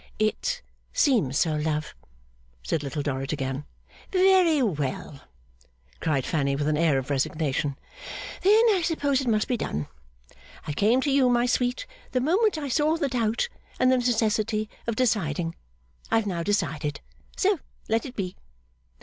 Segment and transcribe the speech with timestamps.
[0.17, 0.63] 'It
[0.93, 1.93] seems so, love,'
[2.63, 3.65] said Little Dorrit again.
[4.11, 5.21] 'Very well,'
[5.99, 7.77] cried Fanny with an air of resignation,
[8.41, 9.85] 'then I suppose it must be done!
[10.65, 13.47] I came to you, my sweet, the moment I saw the doubt,
[13.79, 15.53] and the necessity of deciding.
[16.09, 17.01] I have now decided.
[17.37, 18.35] So let it be.